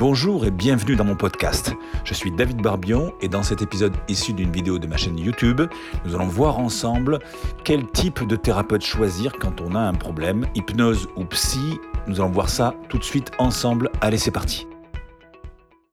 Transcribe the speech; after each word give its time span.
Bonjour 0.00 0.46
et 0.46 0.50
bienvenue 0.50 0.96
dans 0.96 1.04
mon 1.04 1.14
podcast. 1.14 1.74
Je 2.04 2.14
suis 2.14 2.32
David 2.32 2.62
Barbion 2.62 3.12
et 3.20 3.28
dans 3.28 3.42
cet 3.42 3.60
épisode 3.60 3.92
issu 4.08 4.32
d'une 4.32 4.50
vidéo 4.50 4.78
de 4.78 4.86
ma 4.86 4.96
chaîne 4.96 5.18
YouTube, 5.18 5.60
nous 6.06 6.14
allons 6.14 6.26
voir 6.26 6.58
ensemble 6.58 7.18
quel 7.64 7.86
type 7.86 8.26
de 8.26 8.34
thérapeute 8.34 8.82
choisir 8.82 9.34
quand 9.38 9.60
on 9.60 9.74
a 9.74 9.80
un 9.80 9.92
problème, 9.92 10.46
hypnose 10.54 11.06
ou 11.16 11.26
psy. 11.26 11.78
Nous 12.06 12.18
allons 12.18 12.30
voir 12.30 12.48
ça 12.48 12.74
tout 12.88 12.96
de 12.96 13.04
suite 13.04 13.30
ensemble. 13.36 13.90
Allez, 14.00 14.16
c'est 14.16 14.30
parti. 14.30 14.69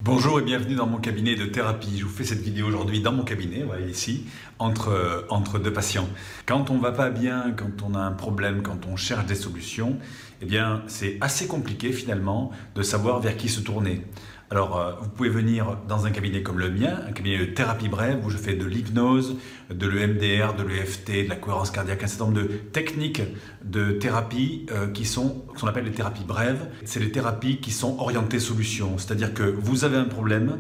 Bonjour 0.08 0.40
et 0.40 0.42
bienvenue 0.42 0.76
dans 0.76 0.88
mon 0.88 1.00
cabinet 1.00 1.36
de 1.36 1.44
thérapie. 1.44 1.98
Je 1.98 2.06
vous 2.06 2.10
fais 2.10 2.24
cette 2.24 2.40
vidéo 2.40 2.66
aujourd'hui 2.66 3.02
dans 3.02 3.12
mon 3.12 3.26
cabinet, 3.26 3.66
ici, 3.90 4.26
entre, 4.58 5.26
entre 5.28 5.60
deux 5.60 5.74
patients. 5.74 6.08
Quand 6.46 6.70
on 6.70 6.78
va 6.78 6.94
pas 6.94 7.10
bien, 7.10 7.52
quand 7.52 7.84
on 7.86 7.94
a 7.94 8.00
un 8.00 8.14
problème, 8.14 8.62
quand 8.62 8.86
on 8.86 8.96
cherche 8.96 9.26
des 9.26 9.36
solutions, 9.36 9.98
eh 10.42 10.46
bien, 10.46 10.82
c'est 10.88 11.18
assez 11.20 11.46
compliqué 11.46 11.92
finalement 11.92 12.52
de 12.74 12.84
savoir 12.84 13.20
vers 13.20 13.36
qui 13.36 13.50
se 13.50 13.60
tourner. 13.60 14.06
Alors, 14.50 14.80
euh, 14.80 14.94
vous 15.02 15.10
pouvez 15.10 15.28
venir 15.28 15.78
dans 15.90 16.06
un 16.06 16.12
cabinet 16.12 16.42
comme 16.42 16.58
le 16.58 16.72
mien, 16.72 17.02
un 17.06 17.12
cabinet 17.12 17.38
de 17.38 17.46
thérapie 17.46 17.90
brève 17.90 18.26
où 18.26 18.30
je 18.30 18.38
fais 18.38 18.54
de 18.54 18.64
l'hypnose, 18.64 19.36
de 19.70 19.88
l'EMDR, 19.88 20.54
de 20.54 20.64
l'EFT, 20.64 21.26
de 21.26 21.30
la 21.30 21.36
cohérence 21.36 21.70
cardiaque, 21.70 22.04
un 22.04 22.08
certain 22.08 22.26
nombre 22.26 22.38
de 22.38 22.48
techniques 22.72 23.22
de 23.66 23.92
thérapie 23.92 24.66
euh, 24.72 24.88
qui 24.88 25.04
sont 25.04 25.44
ce 25.54 25.62
qu'on 25.62 25.68
appelle 25.68 25.84
les 25.84 25.92
thérapies 25.92 26.24
brèves. 26.24 26.66
C'est 26.86 27.02
les 27.02 27.12
thérapies 27.12 27.58
qui 27.58 27.72
sont 27.72 27.98
orientées 28.00 28.40
solutions, 28.40 28.98
c'est-à-dire 28.98 29.34
que 29.34 29.44
vous 29.44 29.84
avez 29.84 29.98
un 29.98 30.06
problème, 30.06 30.60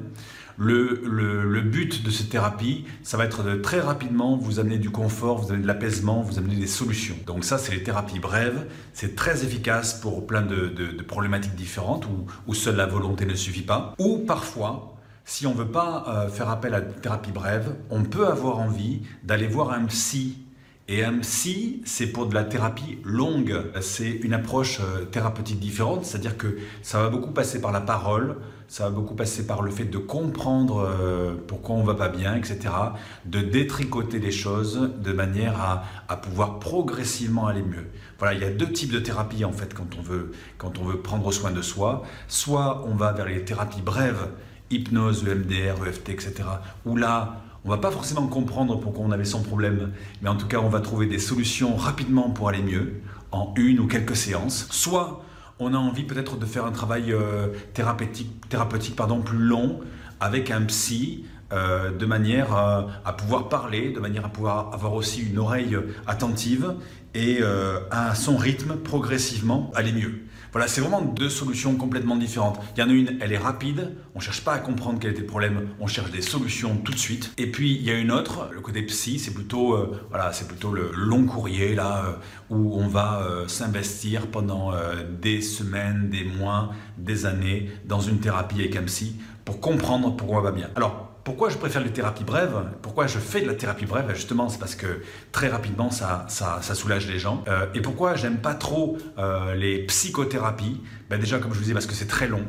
le, 0.57 1.61
but 1.61 2.03
de 2.03 2.09
cette 2.09 2.29
thérapie, 2.29 2.85
ça 3.03 3.17
va 3.17 3.25
être 3.25 3.43
de 3.43 3.55
très 3.55 3.79
rapidement 3.79 4.37
vous 4.37 4.59
amener 4.59 4.77
du 4.77 4.89
confort, 4.89 5.37
vous 5.39 5.49
amener 5.49 5.63
de 5.63 5.67
l'apaisement, 5.67 6.21
vous 6.21 6.39
amener 6.39 6.55
des 6.55 6.67
solutions. 6.67 7.15
Donc 7.25 7.43
ça, 7.43 7.57
c'est 7.57 7.73
les 7.73 7.83
thérapies 7.83 8.19
brèves. 8.19 8.67
C'est 8.93 9.15
très 9.15 9.43
efficace 9.43 9.93
pour 9.93 10.25
plein 10.25 10.41
de, 10.41 10.67
problématiques 11.03 11.55
différentes 11.55 12.05
où, 12.05 12.25
où, 12.47 12.53
seule 12.53 12.75
la 12.75 12.85
volonté 12.85 13.25
ne 13.25 13.35
suffit 13.35 13.61
pas. 13.61 13.93
Ou 13.99 14.19
parfois, 14.19 14.97
si 15.25 15.45
on 15.45 15.53
ne 15.53 15.57
veut 15.57 15.71
pas 15.71 16.05
euh, 16.07 16.29
faire 16.29 16.49
appel 16.49 16.73
à 16.73 16.79
la 16.79 16.85
thérapie 16.85 17.31
brève, 17.31 17.75
on 17.89 18.03
peut 18.03 18.27
avoir 18.27 18.59
envie 18.59 19.01
d'aller 19.23 19.47
voir 19.47 19.71
un 19.71 19.85
psy 19.85 20.46
et 20.89 21.03
un 21.03 21.17
psy, 21.19 21.81
c'est 21.83 22.07
pour 22.07 22.27
de 22.27 22.33
la 22.33 22.45
thérapie 22.45 22.99
longue. 23.03 23.61
C'est 23.81 24.09
une 24.09 24.33
approche 24.33 24.79
euh, 24.79 25.03
thérapeutique 25.03 25.59
différente, 25.59 26.05
c'est-à-dire 26.05 26.37
que 26.37 26.57
ça 26.81 27.01
va 27.01 27.09
beaucoup 27.09 27.31
passer 27.31 27.59
par 27.59 27.73
la 27.73 27.81
parole, 27.81 28.37
ça 28.69 28.85
va 28.85 28.91
beaucoup 28.91 29.13
passer 29.13 29.45
par 29.45 29.61
le 29.61 29.69
fait 29.69 29.83
de 29.83 29.97
comprendre 29.97 30.79
euh, 30.79 31.35
pourquoi 31.45 31.75
on 31.75 31.83
va 31.83 31.93
pas 31.93 32.07
bien, 32.07 32.35
etc. 32.35 32.73
De 33.25 33.41
détricoter 33.41 34.19
les 34.19 34.31
choses 34.31 34.89
de 34.97 35.11
manière 35.11 35.59
à, 35.59 35.83
à, 36.07 36.15
pouvoir 36.15 36.59
progressivement 36.59 37.47
aller 37.47 37.63
mieux. 37.63 37.87
Voilà, 38.17 38.33
il 38.35 38.41
y 38.41 38.45
a 38.45 38.49
deux 38.49 38.71
types 38.71 38.91
de 38.93 38.99
thérapies 38.99 39.43
en 39.43 39.51
fait 39.51 39.73
quand 39.73 39.97
on 39.99 40.01
veut, 40.01 40.31
quand 40.57 40.79
on 40.79 40.85
veut 40.85 41.01
prendre 41.01 41.29
soin 41.33 41.51
de 41.51 41.61
soi. 41.61 42.03
Soit 42.29 42.85
on 42.87 42.95
va 42.95 43.11
vers 43.11 43.25
les 43.25 43.43
thérapies 43.43 43.81
brèves, 43.81 44.29
hypnose, 44.69 45.27
EMDR, 45.27 45.85
EFT, 45.85 46.09
etc. 46.09 46.33
Où 46.85 46.95
là, 46.95 47.41
on 47.67 47.69
va 47.69 47.77
pas 47.79 47.91
forcément 47.91 48.27
comprendre 48.27 48.79
pourquoi 48.79 49.03
on 49.05 49.11
avait 49.11 49.25
son 49.25 49.41
problème, 49.41 49.91
mais 50.21 50.29
en 50.29 50.37
tout 50.37 50.47
cas, 50.47 50.59
on 50.59 50.69
va 50.69 50.79
trouver 50.79 51.05
des 51.05 51.19
solutions 51.19 51.75
rapidement 51.75 52.29
pour 52.29 52.47
aller 52.47 52.61
mieux, 52.61 53.01
en 53.33 53.53
une 53.57 53.81
ou 53.81 53.87
quelques 53.87 54.15
séances. 54.15 54.69
Soit 54.71 55.21
on 55.59 55.73
a 55.73 55.77
envie 55.77 56.03
peut-être 56.03 56.37
de 56.37 56.45
faire 56.45 56.65
un 56.65 56.71
travail 56.71 57.11
euh, 57.11 57.47
thérapeutique, 57.73 58.47
thérapeutique 58.47 58.95
pardon, 58.95 59.19
plus 59.19 59.39
long 59.39 59.81
avec 60.21 60.49
un 60.49 60.61
psy, 60.61 61.25
euh, 61.53 61.91
de 61.91 62.05
manière 62.05 62.53
à 62.53 63.13
pouvoir 63.13 63.49
parler, 63.49 63.91
de 63.91 63.99
manière 63.99 64.25
à 64.25 64.29
pouvoir 64.29 64.73
avoir 64.73 64.93
aussi 64.93 65.21
une 65.21 65.37
oreille 65.37 65.77
attentive 66.05 66.75
et 67.17 67.39
euh, 67.41 67.79
à 67.89 68.15
son 68.15 68.37
rythme 68.37 68.75
progressivement 68.75 69.71
aller 69.73 69.91
mieux. 69.91 70.23
Voilà, 70.51 70.67
c'est 70.67 70.81
vraiment 70.81 71.01
deux 71.01 71.29
solutions 71.29 71.75
complètement 71.75 72.15
différentes. 72.15 72.59
Il 72.75 72.79
y 72.79 72.83
en 72.83 72.89
a 72.89 72.93
une, 72.93 73.17
elle 73.21 73.33
est 73.33 73.37
rapide, 73.37 73.95
on 74.15 74.19
cherche 74.19 74.43
pas 74.43 74.53
à 74.53 74.59
comprendre 74.59 74.99
quel 74.99 75.11
était 75.11 75.21
le 75.21 75.27
problème, 75.27 75.69
on 75.79 75.87
cherche 75.87 76.11
des 76.11 76.21
solutions 76.21 76.77
tout 76.77 76.91
de 76.91 76.97
suite. 76.97 77.33
Et 77.37 77.51
puis 77.51 77.73
il 77.73 77.83
y 77.83 77.91
a 77.91 77.95
une 77.97 78.11
autre, 78.11 78.49
le 78.53 78.61
côté 78.61 78.81
psy, 78.83 79.19
c'est 79.19 79.33
plutôt 79.33 79.73
euh, 79.73 79.99
voilà, 80.09 80.31
c'est 80.31 80.47
plutôt 80.47 80.71
le 80.71 80.91
long 80.93 81.25
courrier 81.25 81.75
là 81.75 82.19
où 82.49 82.79
on 82.79 82.87
va 82.87 83.25
s'investir 83.47 84.27
pendant 84.27 84.71
des 85.21 85.41
semaines, 85.41 86.09
des 86.09 86.23
mois, 86.23 86.71
des 86.97 87.25
années 87.25 87.69
dans 87.85 87.99
une 87.99 88.19
thérapie 88.19 88.59
avec 88.59 88.75
un 88.75 88.83
psy 88.83 89.15
pour 89.43 89.59
comprendre 89.59 90.15
pourquoi 90.15 90.39
on 90.39 90.41
va 90.41 90.51
bien. 90.51 90.69
Alors 90.75 91.06
pourquoi 91.27 91.49
je 91.49 91.57
préfère 91.57 91.83
les 91.83 91.91
thérapies 91.91 92.23
brèves? 92.23 92.55
Pourquoi 92.81 93.05
je 93.05 93.19
fais 93.19 93.41
de 93.41 93.47
la 93.47 93.53
thérapie 93.53 93.85
brève? 93.85 94.09
Justement, 94.15 94.47
c'est 94.47 94.59
parce 94.59 94.75
que 94.75 95.01
très 95.33 95.49
rapidement, 95.49 95.91
ça, 95.91 96.25
soulage 96.73 97.05
les 97.05 97.19
gens. 97.19 97.43
Euh, 97.49 97.65
et 97.73 97.81
pourquoi 97.81 98.15
j'aime 98.15 98.37
pas 98.37 98.53
trop 98.53 98.97
euh, 99.17 99.53
les 99.53 99.79
psychothérapies? 99.87 100.79
Ben 101.09 101.19
Déjà, 101.19 101.39
comme 101.39 101.51
je 101.51 101.57
vous 101.57 101.63
disais, 101.63 101.73
parce 101.73 101.85
que 101.85 101.95
c'est 101.95 102.07
très 102.07 102.29
long. 102.29 102.45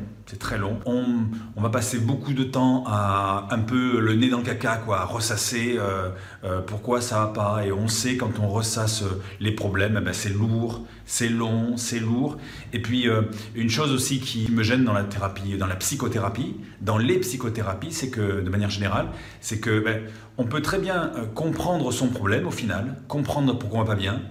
On, 0.85 1.61
va 1.61 1.69
passer 1.69 1.99
beaucoup 1.99 2.31
de 2.31 2.45
temps 2.45 2.85
à 2.87 3.49
un 3.51 3.59
peu 3.59 3.99
le 3.99 4.15
nez 4.15 4.29
dans 4.29 4.37
le 4.37 4.45
caca, 4.45 4.77
quoi, 4.77 5.01
à 5.01 5.05
ressasser 5.05 5.77
euh, 5.77 6.61
pourquoi 6.61 7.01
ça 7.01 7.19
va 7.19 7.27
pas. 7.27 7.65
Et 7.65 7.73
on 7.73 7.89
sait 7.89 8.15
quand 8.15 8.39
on 8.39 8.47
ressasse 8.47 9.03
les 9.41 9.51
problèmes, 9.51 9.97
eh 9.99 10.05
ben 10.05 10.13
c'est 10.13 10.29
lourd, 10.29 10.85
c'est 11.09 11.29
long, 11.29 11.75
c'est 11.75 11.99
lourd. 11.99 12.37
Et 12.71 12.81
puis, 12.81 13.07
une 13.55 13.69
chose 13.69 13.91
aussi 13.91 14.19
qui 14.19 14.49
me 14.51 14.61
gêne 14.61 14.83
dans 14.83 14.93
la 14.93 15.03
thérapie, 15.03 15.57
dans 15.57 15.65
la 15.65 15.75
psychothérapie, 15.75 16.55
dans 16.81 16.99
les 16.99 17.19
psychothérapies, 17.19 17.91
c'est 17.91 18.09
que 18.09 18.41
de 18.41 18.49
manière 18.49 18.69
général, 18.69 19.07
c'est 19.41 19.59
que 19.59 19.79
ben, 19.79 20.03
on 20.37 20.45
peut 20.45 20.61
très 20.61 20.79
bien 20.79 21.11
euh, 21.15 21.25
comprendre 21.25 21.91
son 21.91 22.07
problème 22.07 22.47
au 22.47 22.51
final, 22.51 22.95
comprendre 23.07 23.57
pourquoi 23.57 23.79
on 23.79 23.83
va 23.83 23.95
pas 23.95 23.99
bien, 23.99 24.21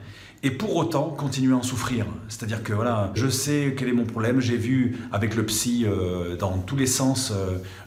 et 0.42 0.50
pour 0.50 0.76
autant 0.76 1.10
continuer 1.10 1.52
à 1.52 1.56
en 1.56 1.62
souffrir. 1.62 2.06
C'est-à-dire 2.28 2.62
que 2.62 2.72
voilà, 2.72 3.10
je 3.14 3.28
sais 3.28 3.74
quel 3.76 3.88
est 3.88 3.92
mon 3.92 4.04
problème, 4.04 4.40
j'ai 4.40 4.56
vu 4.56 4.98
avec 5.12 5.34
le 5.34 5.44
psy 5.46 5.84
euh, 5.86 6.36
dans 6.36 6.58
tous 6.58 6.76
les 6.76 6.86
sens 6.86 7.32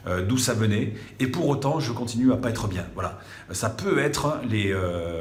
euh, 0.06 0.26
d'où 0.26 0.38
ça 0.38 0.54
venait, 0.54 0.94
et 1.20 1.26
pour 1.26 1.48
autant 1.48 1.80
je 1.80 1.92
continue 1.92 2.32
à 2.32 2.36
pas 2.36 2.50
être 2.50 2.68
bien. 2.68 2.84
Voilà, 2.94 3.18
ça 3.50 3.70
peut 3.70 3.98
être 3.98 4.40
les, 4.48 4.74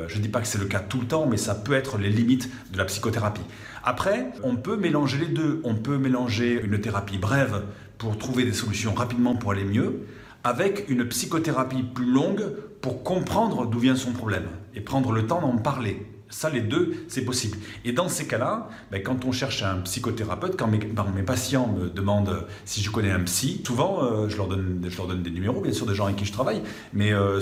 je 0.07 0.19
dis 0.19 0.29
pas 0.29 0.41
que 0.41 0.47
c'est 0.47 0.59
le 0.59 0.65
cas 0.65 0.79
tout 0.79 0.99
le 0.99 1.07
temps, 1.07 1.25
mais 1.25 1.37
ça 1.37 1.55
peut 1.55 1.73
être 1.73 1.97
les 1.97 2.09
limites 2.09 2.49
de 2.71 2.77
la 2.77 2.85
psychothérapie. 2.85 3.41
Après, 3.83 4.31
on 4.43 4.55
peut 4.55 4.77
mélanger 4.77 5.17
les 5.17 5.27
deux. 5.27 5.61
On 5.63 5.75
peut 5.75 5.97
mélanger 5.97 6.61
une 6.63 6.79
thérapie 6.79 7.17
brève 7.17 7.63
pour 7.97 8.17
trouver 8.17 8.43
des 8.45 8.53
solutions 8.53 8.93
rapidement 8.93 9.35
pour 9.35 9.51
aller 9.51 9.63
mieux, 9.63 10.01
avec 10.43 10.89
une 10.89 11.07
psychothérapie 11.07 11.83
plus 11.83 12.05
longue 12.05 12.43
pour 12.81 13.03
comprendre 13.03 13.67
d'où 13.67 13.79
vient 13.79 13.95
son 13.95 14.11
problème 14.11 14.45
et 14.75 14.81
prendre 14.81 15.11
le 15.11 15.27
temps 15.27 15.41
d'en 15.41 15.57
parler. 15.57 16.05
Ça, 16.31 16.49
les 16.49 16.61
deux, 16.61 16.95
c'est 17.09 17.25
possible. 17.25 17.57
Et 17.85 17.91
dans 17.91 18.09
ces 18.09 18.25
cas-là, 18.25 18.69
ben, 18.89 19.03
quand 19.03 19.25
on 19.25 19.31
cherche 19.31 19.63
un 19.63 19.77
psychothérapeute, 19.81 20.57
quand 20.57 20.67
mes, 20.67 20.79
mes, 20.79 21.23
patients 21.23 21.67
me 21.67 21.89
demandent 21.89 22.47
si 22.65 22.81
je 22.81 22.89
connais 22.89 23.11
un 23.11 23.19
psy, 23.21 23.61
souvent, 23.65 24.03
euh, 24.03 24.29
je, 24.29 24.37
leur 24.37 24.47
donne, 24.47 24.83
je 24.87 24.97
leur 24.97 25.07
donne 25.07 25.23
des 25.23 25.29
numéros, 25.29 25.61
bien 25.61 25.73
sûr, 25.73 25.85
des 25.85 25.93
gens 25.93 26.05
avec 26.05 26.15
qui 26.15 26.25
je 26.25 26.31
travaille, 26.31 26.61
mais 26.93 27.11
euh, 27.11 27.39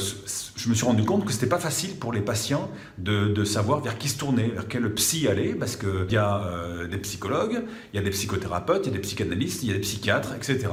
je 0.56 0.70
me 0.70 0.74
suis 0.74 0.86
rendu 0.86 1.04
compte 1.04 1.24
que 1.24 1.32
c'était 1.32 1.48
pas 1.48 1.60
facile 1.60 1.98
pour 1.98 2.12
les 2.12 2.22
patients 2.22 2.70
de, 2.98 3.28
de, 3.28 3.44
savoir 3.44 3.80
vers 3.82 3.98
qui 3.98 4.10
se 4.10 4.18
tourner, 4.18 4.48
vers 4.48 4.68
quel 4.68 4.92
psy 4.96 5.28
aller, 5.28 5.54
parce 5.54 5.76
qu'il 5.76 6.12
y 6.12 6.18
a 6.18 6.44
euh, 6.44 6.88
des 6.88 6.98
psychologues, 6.98 7.64
il 7.94 7.98
y 7.98 8.00
a 8.00 8.04
des 8.04 8.10
psychothérapeutes, 8.10 8.88
il 8.88 8.92
y 8.92 8.94
a 8.94 8.98
des 8.98 9.02
psychanalystes, 9.02 9.64
il 9.64 9.70
y 9.70 9.72
a 9.72 9.76
des 9.76 9.82
psychiatres, 9.82 10.34
etc. 10.36 10.68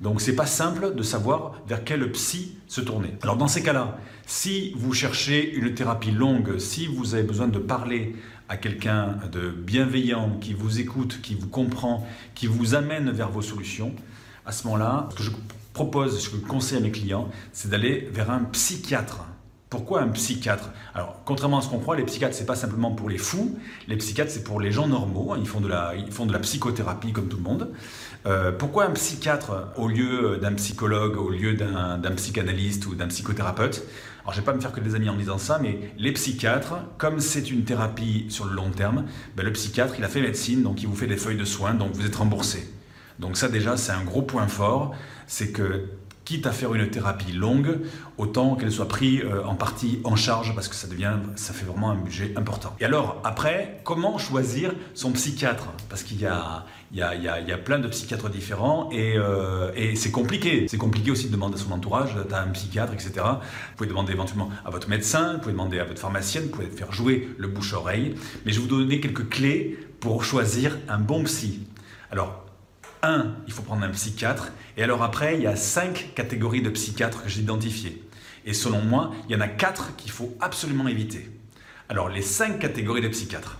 Donc, 0.00 0.20
c'est 0.20 0.36
pas 0.36 0.46
simple 0.46 0.94
de 0.94 1.02
savoir 1.02 1.52
vers 1.66 1.84
quel 1.84 2.10
psy 2.12 2.56
se 2.66 2.80
tourner. 2.80 3.14
Alors, 3.22 3.36
dans 3.36 3.48
ces 3.48 3.62
cas-là, 3.62 3.98
si 4.30 4.72
vous 4.76 4.94
cherchez 4.94 5.52
une 5.54 5.74
thérapie 5.74 6.12
longue, 6.12 6.58
si 6.58 6.86
vous 6.86 7.14
avez 7.14 7.24
besoin 7.24 7.48
de 7.48 7.58
parler 7.58 8.14
à 8.48 8.56
quelqu'un 8.56 9.18
de 9.32 9.50
bienveillant, 9.50 10.38
qui 10.40 10.54
vous 10.54 10.78
écoute, 10.78 11.20
qui 11.20 11.34
vous 11.34 11.48
comprend, 11.48 12.06
qui 12.36 12.46
vous 12.46 12.76
amène 12.76 13.10
vers 13.10 13.28
vos 13.28 13.42
solutions, 13.42 13.92
à 14.46 14.52
ce 14.52 14.68
moment-là, 14.68 15.08
ce 15.10 15.16
que 15.16 15.22
je 15.24 15.30
propose, 15.72 16.20
ce 16.20 16.30
que 16.30 16.36
je 16.36 16.42
conseille 16.42 16.78
à 16.78 16.80
mes 16.80 16.92
clients, 16.92 17.28
c'est 17.52 17.70
d'aller 17.70 18.08
vers 18.12 18.30
un 18.30 18.44
psychiatre. 18.44 19.24
Pourquoi 19.70 20.02
un 20.02 20.08
psychiatre? 20.08 20.70
Alors, 20.94 21.22
contrairement 21.24 21.58
à 21.58 21.62
ce 21.62 21.68
qu'on 21.68 21.78
croit, 21.78 21.94
les 21.94 22.02
psychiatres, 22.02 22.34
c'est 22.34 22.44
pas 22.44 22.56
simplement 22.56 22.90
pour 22.90 23.08
les 23.08 23.18
fous. 23.18 23.56
Les 23.86 23.96
psychiatres, 23.96 24.32
c'est 24.32 24.42
pour 24.42 24.60
les 24.60 24.72
gens 24.72 24.88
normaux. 24.88 25.36
Ils 25.38 25.46
font 25.46 25.60
de 25.60 25.68
la, 25.68 25.94
ils 25.94 26.10
font 26.10 26.26
de 26.26 26.32
la 26.32 26.40
psychothérapie 26.40 27.12
comme 27.12 27.28
tout 27.28 27.36
le 27.36 27.44
monde. 27.44 27.70
Euh, 28.26 28.50
pourquoi 28.50 28.86
un 28.86 28.90
psychiatre 28.90 29.68
au 29.76 29.86
lieu 29.86 30.38
d'un 30.42 30.54
psychologue, 30.54 31.16
au 31.16 31.30
lieu 31.30 31.54
d'un 31.54 32.12
psychanalyste 32.16 32.84
ou 32.86 32.96
d'un 32.96 33.06
psychothérapeute? 33.06 33.84
Alors, 34.22 34.32
je 34.32 34.40
vais 34.40 34.44
pas 34.44 34.54
me 34.54 34.60
faire 34.60 34.72
que 34.72 34.80
des 34.80 34.96
amis 34.96 35.08
en 35.08 35.14
disant 35.14 35.38
ça, 35.38 35.60
mais 35.62 35.78
les 35.96 36.10
psychiatres, 36.12 36.74
comme 36.98 37.20
c'est 37.20 37.48
une 37.48 37.62
thérapie 37.62 38.26
sur 38.28 38.46
le 38.46 38.54
long 38.54 38.70
terme, 38.70 39.04
ben, 39.36 39.44
le 39.44 39.52
psychiatre, 39.52 39.94
il 39.96 40.04
a 40.04 40.08
fait 40.08 40.20
médecine, 40.20 40.64
donc 40.64 40.82
il 40.82 40.88
vous 40.88 40.96
fait 40.96 41.06
des 41.06 41.16
feuilles 41.16 41.38
de 41.38 41.44
soins, 41.44 41.74
donc 41.74 41.92
vous 41.94 42.04
êtes 42.04 42.16
remboursé. 42.16 42.68
Donc 43.20 43.36
ça 43.36 43.48
déjà, 43.48 43.76
c'est 43.76 43.92
un 43.92 44.02
gros 44.02 44.22
point 44.22 44.48
fort, 44.48 44.96
c'est 45.28 45.52
que 45.52 45.84
quitte 46.30 46.46
à 46.46 46.52
faire 46.52 46.72
une 46.74 46.88
thérapie 46.88 47.32
longue, 47.32 47.80
autant 48.16 48.54
qu'elle 48.54 48.70
soit 48.70 48.86
prise 48.86 49.22
euh, 49.24 49.42
en 49.42 49.56
partie 49.56 49.98
en 50.04 50.14
charge 50.14 50.54
parce 50.54 50.68
que 50.68 50.76
ça 50.76 50.86
devient, 50.86 51.14
ça 51.34 51.52
fait 51.52 51.64
vraiment 51.64 51.90
un 51.90 51.96
budget 51.96 52.32
important. 52.36 52.72
Et 52.78 52.84
alors, 52.84 53.20
après, 53.24 53.80
comment 53.82 54.16
choisir 54.16 54.72
son 54.94 55.10
psychiatre? 55.10 55.66
Parce 55.88 56.04
qu'il 56.04 56.20
y 56.20 56.26
a, 56.26 56.66
il 56.92 56.98
y, 56.98 57.02
a, 57.02 57.16
il, 57.16 57.24
y 57.24 57.52
a, 57.52 57.58
plein 57.58 57.80
de 57.80 57.88
psychiatres 57.88 58.30
différents 58.30 58.90
et, 58.92 59.16
euh, 59.16 59.72
et 59.74 59.96
c'est 59.96 60.12
compliqué. 60.12 60.66
C'est 60.68 60.78
compliqué 60.78 61.10
aussi 61.10 61.26
de 61.26 61.32
demander 61.32 61.56
à 61.56 61.58
son 61.58 61.72
entourage, 61.72 62.14
tu 62.28 62.32
as 62.32 62.40
un 62.40 62.48
psychiatre, 62.50 62.92
etc. 62.92 63.10
Vous 63.24 63.76
pouvez 63.76 63.88
demander 63.88 64.12
éventuellement 64.12 64.50
à 64.64 64.70
votre 64.70 64.88
médecin, 64.88 65.32
vous 65.32 65.40
pouvez 65.40 65.52
demander 65.52 65.80
à 65.80 65.84
votre 65.84 66.00
pharmacienne, 66.00 66.44
vous 66.44 66.50
pouvez 66.50 66.66
faire 66.66 66.92
jouer 66.92 67.28
le 67.38 67.48
bouche-oreille. 67.48 68.14
Mais 68.46 68.52
je 68.52 68.60
vais 68.60 68.68
vous 68.68 68.76
donner 68.76 69.00
quelques 69.00 69.28
clés 69.28 69.80
pour 69.98 70.22
choisir 70.22 70.78
un 70.88 70.98
bon 70.98 71.24
psy. 71.24 71.66
Alors, 72.12 72.44
Un, 73.02 73.34
il 73.46 73.52
faut 73.52 73.62
prendre 73.62 73.82
un 73.82 73.90
psychiatre. 73.90 74.52
Et 74.76 74.82
alors 74.82 75.02
après, 75.02 75.36
il 75.36 75.42
y 75.42 75.46
a 75.46 75.56
cinq 75.56 76.12
catégories 76.14 76.62
de 76.62 76.70
psychiatres 76.70 77.22
que 77.22 77.28
j'ai 77.28 77.40
identifiées. 77.40 78.02
Et 78.44 78.54
selon 78.54 78.82
moi, 78.82 79.12
il 79.28 79.34
y 79.34 79.36
en 79.36 79.40
a 79.40 79.48
quatre 79.48 79.96
qu'il 79.96 80.10
faut 80.10 80.34
absolument 80.40 80.88
éviter. 80.88 81.28
Alors, 81.88 82.08
les 82.08 82.22
cinq 82.22 82.58
catégories 82.60 83.00
de 83.00 83.08
psychiatres. 83.08 83.58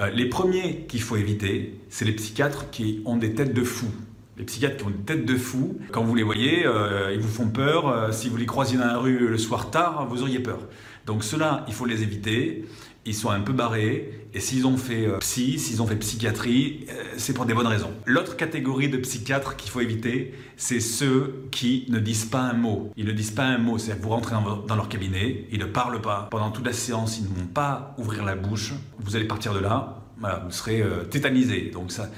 Euh, 0.00 0.10
les 0.10 0.26
premiers 0.28 0.86
qu'il 0.88 1.02
faut 1.02 1.16
éviter, 1.16 1.78
c'est 1.90 2.04
les 2.04 2.12
psychiatres 2.12 2.70
qui 2.70 3.02
ont 3.04 3.16
des 3.16 3.34
têtes 3.34 3.52
de 3.52 3.62
fous. 3.62 3.92
Les 4.38 4.44
psychiatres 4.44 4.78
qui 4.78 4.84
ont 4.84 4.90
des 4.90 5.04
têtes 5.04 5.26
de 5.26 5.36
fous, 5.36 5.78
quand 5.90 6.02
vous 6.02 6.14
les 6.14 6.22
voyez, 6.22 6.64
euh, 6.64 7.12
ils 7.12 7.20
vous 7.20 7.28
font 7.28 7.48
peur. 7.48 7.88
Euh, 7.88 8.10
si 8.10 8.28
vous 8.30 8.38
les 8.38 8.46
croisiez 8.46 8.78
dans 8.78 8.86
la 8.86 8.96
rue 8.96 9.28
le 9.28 9.38
soir 9.38 9.70
tard, 9.70 10.06
vous 10.08 10.22
auriez 10.22 10.38
peur. 10.38 10.60
Donc 11.06 11.24
ceux-là, 11.24 11.64
il 11.68 11.74
faut 11.74 11.86
les 11.86 12.02
éviter 12.02 12.64
ils 13.04 13.14
sont 13.14 13.30
un 13.30 13.40
peu 13.40 13.52
barrés, 13.52 14.26
et 14.32 14.40
s'ils 14.40 14.66
ont 14.66 14.76
fait 14.76 15.06
euh, 15.06 15.18
psy, 15.18 15.58
s'ils 15.58 15.82
ont 15.82 15.86
fait 15.86 15.96
psychiatrie, 15.96 16.86
euh, 16.88 17.02
c'est 17.16 17.32
pour 17.32 17.46
des 17.46 17.54
bonnes 17.54 17.66
raisons. 17.66 17.90
L'autre 18.06 18.36
catégorie 18.36 18.88
de 18.88 18.96
psychiatres 18.98 19.56
qu'il 19.56 19.70
faut 19.70 19.80
éviter, 19.80 20.34
c'est 20.56 20.80
ceux 20.80 21.46
qui 21.50 21.86
ne 21.88 21.98
disent 21.98 22.26
pas 22.26 22.40
un 22.40 22.52
mot. 22.52 22.92
Ils 22.96 23.06
ne 23.06 23.12
disent 23.12 23.32
pas 23.32 23.44
un 23.44 23.58
mot, 23.58 23.78
c'est-à-dire 23.78 24.02
vous 24.02 24.10
rentrez 24.10 24.36
dans, 24.66 24.76
leur 24.76 24.88
cabinet, 24.88 25.46
ils 25.50 25.58
ne 25.58 25.64
parlent 25.64 26.00
pas. 26.00 26.28
Pendant 26.30 26.50
toute 26.50 26.66
la 26.66 26.72
séance, 26.72 27.18
ils 27.18 27.24
ne 27.24 27.40
vont 27.40 27.46
pas 27.46 27.94
ouvrir 27.98 28.24
la 28.24 28.36
bouche. 28.36 28.72
Vous 29.00 29.16
allez 29.16 29.26
partir 29.26 29.52
de 29.52 29.58
là, 29.58 29.98
vous 30.44 30.52
serez 30.52 30.80
euh, 30.80 31.02
tétanisé. 31.02 31.70
Donc 31.72 31.90
ça, 31.90 32.08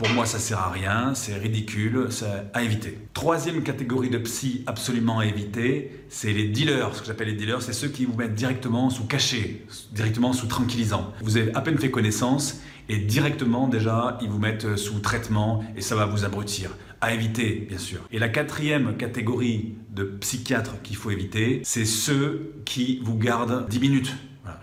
pour 0.00 0.08
moi, 0.14 0.24
ça 0.24 0.38
sert 0.38 0.58
à 0.58 0.70
rien, 0.70 1.14
c'est 1.14 1.34
ridicule, 1.34 2.06
c'est 2.08 2.24
à 2.54 2.62
éviter. 2.62 2.96
Troisième 3.12 3.62
catégorie 3.62 4.08
de 4.08 4.16
psy 4.16 4.64
absolument 4.66 5.18
à 5.18 5.26
éviter, 5.26 6.06
c'est 6.08 6.32
les 6.32 6.48
dealers. 6.48 6.94
Ce 6.94 7.02
que 7.02 7.06
j'appelle 7.06 7.28
les 7.28 7.34
dealers, 7.34 7.60
c'est 7.60 7.74
ceux 7.74 7.88
qui 7.88 8.06
vous 8.06 8.16
mettent 8.16 8.34
directement 8.34 8.88
sous 8.88 9.04
cachet, 9.04 9.66
directement 9.92 10.32
sous 10.32 10.46
tranquillisant. 10.46 11.12
Vous 11.20 11.36
avez 11.36 11.54
à 11.54 11.60
peine 11.60 11.76
fait 11.76 11.90
connaissance 11.90 12.62
et 12.88 12.96
directement 12.96 13.68
déjà, 13.68 14.16
ils 14.22 14.30
vous 14.30 14.38
mettent 14.38 14.76
sous 14.76 15.00
traitement 15.00 15.62
et 15.76 15.82
ça 15.82 15.96
va 15.96 16.06
vous 16.06 16.24
abrutir. 16.24 16.70
À 17.02 17.12
éviter, 17.12 17.66
bien 17.68 17.78
sûr. 17.78 18.00
Et 18.10 18.18
la 18.18 18.30
quatrième 18.30 18.96
catégorie 18.96 19.74
de 19.90 20.04
psychiatres 20.04 20.80
qu'il 20.80 20.96
faut 20.96 21.10
éviter, 21.10 21.60
c'est 21.62 21.84
ceux 21.84 22.54
qui 22.64 23.00
vous 23.02 23.18
gardent 23.18 23.68
10 23.68 23.80
minutes 23.80 24.14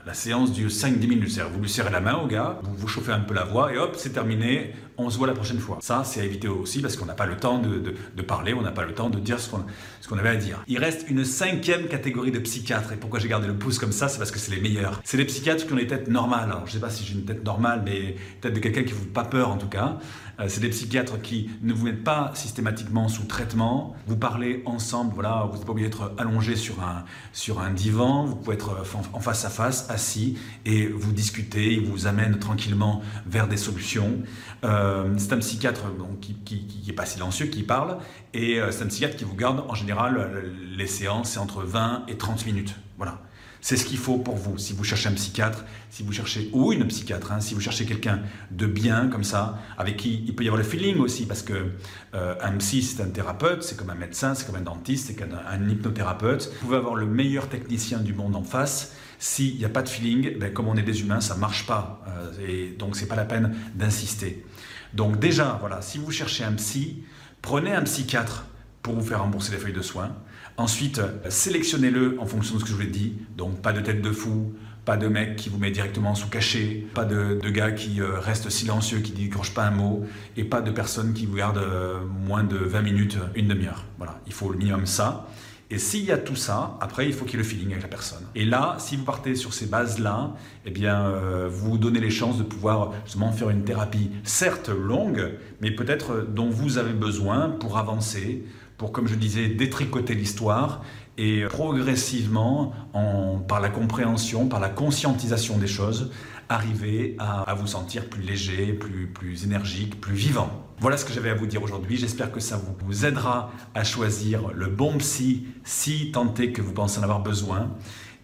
la 0.05 0.13
séance 0.13 0.51
dure 0.51 0.69
5-10 0.69 1.07
minutes. 1.07 1.39
Vous 1.53 1.61
lui 1.61 1.69
serrez 1.69 1.91
la 1.91 1.99
main 1.99 2.15
au 2.15 2.27
gars, 2.27 2.59
vous 2.63 2.75
vous 2.75 2.87
chauffez 2.87 3.11
un 3.11 3.19
peu 3.19 3.33
la 3.33 3.43
voix 3.43 3.73
et 3.73 3.77
hop, 3.77 3.95
c'est 3.97 4.11
terminé. 4.13 4.73
On 4.99 5.11
se 5.11 5.17
voit 5.17 5.27
la 5.27 5.33
prochaine 5.33 5.59
fois. 5.59 5.77
Ça, 5.79 6.03
c'est 6.03 6.21
à 6.21 6.23
éviter 6.23 6.47
aussi 6.47 6.81
parce 6.81 6.95
qu'on 6.95 7.05
n'a 7.05 7.13
pas 7.13 7.27
le 7.27 7.37
temps 7.37 7.59
de, 7.59 8.21
parler, 8.23 8.55
on 8.55 8.63
n'a 8.63 8.71
pas 8.71 8.83
le 8.83 8.93
temps 8.93 9.11
de 9.11 9.19
dire 9.19 9.39
ce 9.39 9.49
qu'on 9.49 10.17
avait 10.17 10.29
à 10.29 10.35
dire. 10.35 10.63
Il 10.67 10.79
reste 10.79 11.07
une 11.07 11.23
cinquième 11.23 11.87
catégorie 11.87 12.31
de 12.31 12.39
psychiatres. 12.39 12.93
Et 12.93 12.95
pourquoi 12.95 13.19
j'ai 13.19 13.27
gardé 13.27 13.45
le 13.45 13.55
pouce 13.55 13.77
comme 13.77 13.91
ça? 13.91 14.07
C'est 14.07 14.17
parce 14.17 14.31
que 14.31 14.39
c'est 14.39 14.55
les 14.55 14.59
meilleurs. 14.59 14.99
C'est 15.03 15.17
les 15.17 15.25
psychiatres 15.25 15.67
qui 15.67 15.73
ont 15.73 15.75
des 15.75 15.85
têtes 15.85 16.07
normales. 16.07 16.49
Alors, 16.49 16.61
je 16.65 16.71
ne 16.71 16.73
sais 16.73 16.79
pas 16.79 16.89
si 16.89 17.05
j'ai 17.05 17.13
une 17.13 17.25
tête 17.25 17.45
normale, 17.45 17.83
mais 17.85 18.15
tête 18.41 18.53
de 18.53 18.59
quelqu'un 18.59 18.83
qui 18.83 18.93
ne 18.93 18.97
vous 18.97 19.03
fait 19.03 19.09
pas 19.11 19.25
peur 19.25 19.49
en 19.49 19.57
tout 19.57 19.69
cas. 19.69 19.99
Euh, 20.39 20.45
c'est 20.47 20.61
des 20.61 20.69
psychiatres 20.69 21.19
qui 21.21 21.49
ne 21.61 21.73
vous 21.73 21.85
mettent 21.85 22.03
pas 22.03 22.31
systématiquement 22.33 23.07
sous 23.07 23.23
traitement. 23.23 23.95
Vous 24.07 24.17
parlez 24.17 24.61
ensemble, 24.65 25.13
voilà, 25.13 25.47
vous 25.49 25.57
n'êtes 25.57 25.65
pas 25.65 25.71
obligé 25.71 25.89
d'être 25.89 26.13
allongé 26.17 26.55
sur 26.55 26.81
un, 26.83 27.05
sur 27.33 27.59
un 27.59 27.71
divan. 27.71 28.25
Vous 28.25 28.35
pouvez 28.35 28.55
être 28.55 28.75
en 29.13 29.19
face 29.19 29.45
à 29.45 29.49
face, 29.49 29.76
assis, 29.89 30.37
et 30.65 30.87
vous 30.87 31.11
discutez. 31.11 31.73
Ils 31.73 31.85
vous 31.85 32.07
amènent 32.07 32.39
tranquillement 32.39 33.01
vers 33.25 33.47
des 33.47 33.57
solutions. 33.57 34.21
Euh, 34.63 35.13
c'est 35.17 35.33
un 35.33 35.39
psychiatre 35.39 35.85
qui, 36.21 36.65
n'est 36.85 36.93
pas 36.93 37.05
silencieux, 37.05 37.47
qui 37.47 37.63
parle, 37.63 37.97
et 38.33 38.59
euh, 38.59 38.71
c'est 38.71 38.83
un 38.83 38.87
psychiatre 38.87 39.15
qui 39.15 39.23
vous 39.23 39.35
garde 39.35 39.63
en 39.67 39.75
général 39.75 40.43
les 40.75 40.87
séances, 40.87 41.31
c'est 41.31 41.39
entre 41.39 41.63
20 41.63 42.05
et 42.07 42.17
30 42.17 42.45
minutes. 42.45 42.75
Voilà. 42.97 43.21
C'est 43.61 43.75
ce 43.75 43.85
qu'il 43.85 43.97
faut 43.97 44.17
pour 44.17 44.35
vous. 44.35 44.57
Si 44.57 44.73
vous 44.73 44.83
cherchez 44.83 45.09
un 45.09 45.13
psychiatre, 45.13 45.65
si 45.89 46.03
vous 46.03 46.13
cherchez, 46.13 46.49
ou 46.53 46.71
une 46.73 46.87
psychiatre, 46.87 47.31
hein, 47.31 47.39
si 47.39 47.53
vous 47.53 47.59
cherchez 47.59 47.85
quelqu'un 47.85 48.21
de 48.51 48.65
bien 48.65 49.07
comme 49.07 49.23
ça, 49.23 49.59
avec 49.77 49.97
qui 49.97 50.23
il 50.25 50.35
peut 50.35 50.43
y 50.43 50.47
avoir 50.47 50.61
le 50.61 50.67
feeling 50.67 50.99
aussi, 50.99 51.25
parce 51.25 51.41
que 51.41 51.71
euh, 52.13 52.35
un 52.41 52.53
psy, 52.57 52.81
c'est 52.81 53.01
un 53.01 53.09
thérapeute, 53.09 53.63
c'est 53.63 53.75
comme 53.75 53.89
un 53.89 53.95
médecin, 53.95 54.35
c'est 54.35 54.45
comme 54.45 54.55
un 54.55 54.61
dentiste, 54.61 55.07
c'est 55.07 55.15
comme 55.15 55.33
un, 55.33 55.69
hypnothérapeute. 55.69 56.49
Vous 56.53 56.67
pouvez 56.67 56.77
avoir 56.77 56.95
le 56.95 57.07
meilleur 57.07 57.49
technicien 57.49 57.99
du 57.99 58.13
monde 58.13 58.35
en 58.35 58.43
face. 58.43 58.93
S'il 59.19 59.57
n'y 59.57 59.65
a 59.65 59.69
pas 59.69 59.81
de 59.81 59.89
feeling, 59.89 60.37
ben, 60.37 60.53
comme 60.53 60.67
on 60.67 60.75
est 60.75 60.83
des 60.83 61.01
humains, 61.01 61.21
ça 61.21 61.35
ne 61.35 61.39
marche 61.39 61.65
pas. 61.65 62.03
Euh, 62.07 62.47
et 62.47 62.75
donc, 62.77 62.95
c'est 62.95 63.07
pas 63.07 63.15
la 63.15 63.25
peine 63.25 63.55
d'insister. 63.75 64.45
Donc, 64.93 65.19
déjà, 65.19 65.57
voilà, 65.59 65.81
si 65.81 65.97
vous 65.97 66.11
cherchez 66.11 66.43
un 66.43 66.53
psy, 66.53 67.03
prenez 67.41 67.73
un 67.73 67.83
psychiatre 67.83 68.45
pour 68.81 68.95
vous 68.95 69.05
faire 69.05 69.21
rembourser 69.21 69.51
les 69.51 69.57
feuilles 69.57 69.73
de 69.73 69.81
soins. 69.81 70.15
Ensuite, 70.57 71.01
sélectionnez-le 71.29 72.17
en 72.19 72.25
fonction 72.25 72.55
de 72.55 72.59
ce 72.59 72.63
que 72.65 72.69
je 72.71 72.75
vous 72.75 72.83
ai 72.83 72.87
dit. 72.87 73.13
Donc, 73.35 73.61
pas 73.61 73.73
de 73.73 73.81
tête 73.81 74.01
de 74.01 74.11
fou, 74.11 74.53
pas 74.87 74.95
de 74.95 75.09
mec 75.09 75.35
qui 75.35 75.49
vous 75.49 75.57
met 75.57 75.69
directement 75.69 76.15
sous 76.15 76.29
cachet, 76.29 76.87
pas 76.93 77.03
de, 77.03 77.37
gars 77.49 77.71
qui 77.73 77.99
euh, 77.99 78.19
reste 78.19 78.49
silencieux, 78.49 78.99
qui 78.99 79.11
ne 79.11 79.17
décroche 79.17 79.53
pas 79.53 79.65
un 79.65 79.71
mot, 79.71 80.05
et 80.37 80.45
pas 80.45 80.61
de 80.61 80.71
personne 80.71 81.13
qui 81.13 81.25
vous 81.25 81.35
garde 81.35 81.57
euh, 81.57 81.99
moins 82.05 82.45
de 82.45 82.55
20 82.55 82.81
minutes, 82.83 83.17
une 83.35 83.49
demi-heure. 83.49 83.83
Voilà, 83.97 84.21
il 84.27 84.31
faut 84.31 84.49
le 84.49 84.57
minimum 84.57 84.85
ça. 84.85 85.27
Et 85.69 85.79
s'il 85.79 86.05
y 86.05 86.11
a 86.11 86.17
tout 86.17 86.37
ça, 86.37 86.77
après, 86.79 87.07
il 87.07 87.13
faut 87.13 87.25
qu'il 87.25 87.33
y 87.33 87.41
ait 87.41 87.43
le 87.43 87.49
feeling 87.49 87.71
avec 87.71 87.83
la 87.83 87.89
personne. 87.89 88.25
Et 88.35 88.45
là, 88.45 88.77
si 88.79 88.95
vous 88.95 89.03
partez 89.03 89.35
sur 89.35 89.53
ces 89.53 89.65
bases-là, 89.65 90.33
eh 90.65 90.71
bien, 90.71 91.07
euh, 91.07 91.49
vous 91.51 91.71
vous 91.71 91.77
donnez 91.77 91.99
les 91.99 92.09
chances 92.09 92.37
de 92.37 92.43
pouvoir 92.43 92.93
justement 93.03 93.33
faire 93.33 93.49
une 93.49 93.65
thérapie, 93.65 94.11
certes 94.23 94.69
longue, 94.69 95.33
mais 95.61 95.71
peut-être 95.71 96.25
dont 96.25 96.49
vous 96.49 96.77
avez 96.77 96.93
besoin 96.93 97.49
pour 97.49 97.77
avancer, 97.77 98.45
pour, 98.77 98.93
comme 98.93 99.07
je 99.07 99.15
disais, 99.15 99.49
détricoter 99.49 100.15
l'histoire 100.15 100.83
et 101.17 101.45
progressivement, 101.49 102.73
en, 102.93 103.39
par 103.39 103.59
la 103.59 103.69
compréhension, 103.69 104.47
par 104.47 104.59
la 104.59 104.69
conscientisation 104.69 105.57
des 105.57 105.67
choses, 105.67 106.11
arriver 106.47 107.15
à, 107.19 107.53
vous 107.55 107.67
sentir 107.67 108.07
plus 108.07 108.21
léger, 108.21 108.73
plus, 108.73 109.07
plus 109.07 109.43
énergique, 109.43 109.99
plus 109.99 110.15
vivant. 110.15 110.66
Voilà 110.79 110.95
ce 110.95 111.05
que 111.05 111.13
j'avais 111.13 111.31
à 111.31 111.33
vous 111.33 111.47
dire 111.47 111.63
aujourd'hui. 111.63 111.97
J'espère 111.97 112.31
que 112.31 112.39
ça 112.39 112.61
vous 112.85 113.05
aidera 113.05 113.51
à 113.73 113.83
choisir 113.83 114.49
le 114.53 114.67
bon 114.67 114.97
psy 114.99 115.47
si 115.63 116.11
tant 116.11 116.31
est 116.35 116.51
que 116.51 116.61
vous 116.61 116.71
pensez 116.71 116.99
en 116.99 117.03
avoir 117.03 117.19
besoin. 117.19 117.71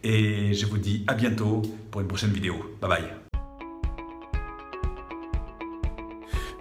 Et 0.03 0.53
je 0.53 0.67
vous 0.67 0.77
dis 0.77 1.03
à 1.07 1.15
bientôt 1.15 1.63
pour 1.89 2.01
une 2.01 2.07
prochaine 2.07 2.29
vidéo. 2.29 2.55
Bye 2.79 2.89
bye. 2.89 3.03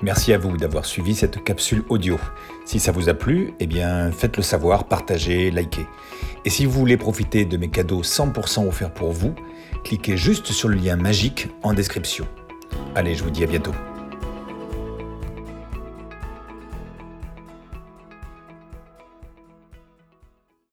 Merci 0.01 0.33
à 0.33 0.39
vous 0.39 0.57
d'avoir 0.57 0.87
suivi 0.87 1.15
cette 1.15 1.45
capsule 1.45 1.85
audio. 1.91 2.19
Si 2.65 2.81
ça 2.81 2.91
vous 2.91 3.11
a 3.11 3.15
plu, 3.15 3.53
eh 3.61 3.67
bien 3.67 4.11
faites-le 4.13 4.43
savoir, 4.43 4.85
partagez, 4.85 5.51
likez. 5.51 5.87
Et 6.45 6.51
si 6.51 6.65
vous 6.65 6.73
voulez 6.73 6.97
profiter 6.97 7.45
de 7.45 7.57
mes 7.59 7.69
cadeaux 7.69 8.03
100% 8.03 8.67
offerts 8.67 8.95
pour 8.95 9.13
vous, 9.13 9.35
cliquez 9.85 10.17
juste 10.17 10.47
sur 10.53 10.69
le 10.69 10.77
lien 10.77 10.97
magique 10.97 11.49
en 11.63 11.75
description. 11.75 12.27
Allez, 12.95 13.15
je 13.15 13.23
vous 13.23 13.31
dis 13.31 13.45
à 13.45 13.47
bientôt. 13.47 13.75